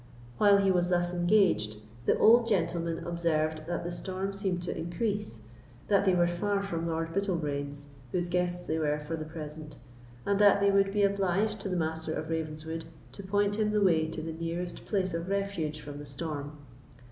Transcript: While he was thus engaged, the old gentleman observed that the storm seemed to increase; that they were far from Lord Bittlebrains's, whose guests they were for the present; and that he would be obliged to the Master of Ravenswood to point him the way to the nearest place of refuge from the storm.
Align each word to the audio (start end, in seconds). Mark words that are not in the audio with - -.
While 0.39 0.57
he 0.57 0.71
was 0.71 0.89
thus 0.89 1.13
engaged, 1.13 1.77
the 2.07 2.17
old 2.17 2.47
gentleman 2.47 3.05
observed 3.05 3.67
that 3.67 3.83
the 3.83 3.91
storm 3.91 4.33
seemed 4.33 4.63
to 4.63 4.75
increase; 4.75 5.41
that 5.89 6.05
they 6.05 6.15
were 6.15 6.25
far 6.25 6.63
from 6.63 6.87
Lord 6.87 7.13
Bittlebrains's, 7.13 7.85
whose 8.11 8.27
guests 8.27 8.65
they 8.65 8.79
were 8.79 8.97
for 8.97 9.15
the 9.15 9.25
present; 9.25 9.77
and 10.25 10.39
that 10.39 10.59
he 10.63 10.71
would 10.71 10.91
be 10.91 11.03
obliged 11.03 11.59
to 11.61 11.69
the 11.69 11.77
Master 11.77 12.15
of 12.15 12.31
Ravenswood 12.31 12.85
to 13.11 13.21
point 13.21 13.57
him 13.57 13.69
the 13.69 13.81
way 13.83 14.07
to 14.07 14.23
the 14.23 14.33
nearest 14.33 14.87
place 14.87 15.13
of 15.13 15.29
refuge 15.29 15.79
from 15.81 15.99
the 15.99 16.07
storm. 16.07 16.57